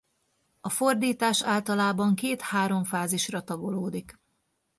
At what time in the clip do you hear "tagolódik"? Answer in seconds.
3.43-4.17